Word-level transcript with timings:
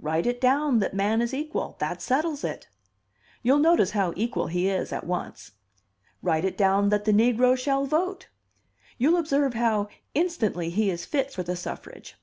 Write 0.00 0.24
it 0.24 0.40
down 0.40 0.78
that 0.78 0.94
man 0.94 1.20
is 1.20 1.34
equal. 1.34 1.76
That 1.78 2.00
settles 2.00 2.42
it. 2.42 2.68
You'll 3.42 3.58
notice 3.58 3.90
how 3.90 4.14
equal 4.16 4.46
he 4.46 4.66
is 4.66 4.94
at 4.94 5.04
once. 5.04 5.52
Write 6.22 6.46
it 6.46 6.56
down 6.56 6.88
that 6.88 7.04
the 7.04 7.12
negro 7.12 7.54
shall 7.54 7.84
vote. 7.84 8.28
You'll 8.96 9.18
observe 9.18 9.52
how 9.52 9.90
instantly 10.14 10.70
he 10.70 10.88
is 10.88 11.04
fit 11.04 11.30
for 11.30 11.42
the 11.42 11.54
suffrage. 11.54 12.16